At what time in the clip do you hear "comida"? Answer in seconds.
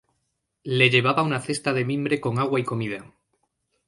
2.63-3.05